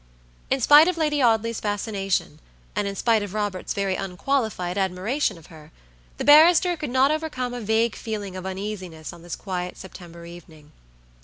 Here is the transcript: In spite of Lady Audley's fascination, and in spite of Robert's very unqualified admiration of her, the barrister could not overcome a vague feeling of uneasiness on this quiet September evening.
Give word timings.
In 0.49 0.59
spite 0.61 0.87
of 0.87 0.97
Lady 0.97 1.21
Audley's 1.21 1.59
fascination, 1.59 2.39
and 2.75 2.87
in 2.87 2.95
spite 2.95 3.21
of 3.21 3.35
Robert's 3.35 3.75
very 3.75 3.95
unqualified 3.95 4.75
admiration 4.75 5.37
of 5.37 5.45
her, 5.53 5.71
the 6.17 6.23
barrister 6.25 6.75
could 6.75 6.89
not 6.89 7.11
overcome 7.11 7.53
a 7.53 7.61
vague 7.61 7.95
feeling 7.95 8.35
of 8.35 8.43
uneasiness 8.43 9.13
on 9.13 9.21
this 9.21 9.35
quiet 9.35 9.77
September 9.77 10.25
evening. 10.25 10.71